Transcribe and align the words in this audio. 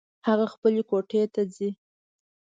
هغه 0.27 0.45
خپلې 0.53 0.81
کوټې 0.89 1.21
ته 1.33 1.41
ځي 1.55 1.69